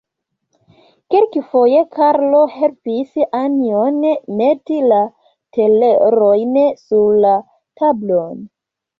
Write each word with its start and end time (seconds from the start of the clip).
Kelkafoje 1.15 1.81
Karlo 1.97 2.39
helpis 2.53 3.11
Anjon 3.39 3.99
meti 4.39 4.79
la 4.93 4.97
telerojn 5.57 6.57
sur 6.85 7.21
la 7.27 7.35
tablon. 7.83 8.41